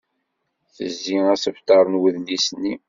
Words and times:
Tezzi 0.75 1.17
asebter 1.33 1.85
n 1.89 1.99
wedlis-nni. 2.01 2.73